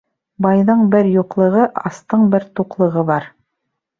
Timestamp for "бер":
0.95-1.09, 2.37-2.47